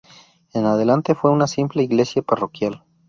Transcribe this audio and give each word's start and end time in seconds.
En 0.53 0.65
adelante 0.65 1.13
fue 1.13 1.29
una 1.29 1.45
simple 1.45 1.83
iglesia 1.83 2.23
parroquial. 2.23 2.83